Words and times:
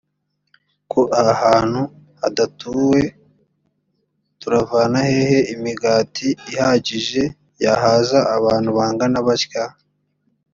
ko 0.91 1.01
aha 1.19 1.33
hantu 1.43 1.81
hadatuwe 2.21 3.01
turavana 4.39 4.99
hehe 5.09 5.39
imigati 5.53 6.27
ihagije 6.51 7.23
yahaza 7.63 8.19
abantu 8.37 8.69
bangana 8.77 9.17
batya? 9.27 9.65